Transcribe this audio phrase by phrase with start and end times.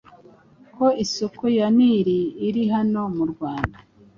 [0.75, 2.07] ko isoko ya Nil
[2.47, 3.77] iri hano mu Rwanda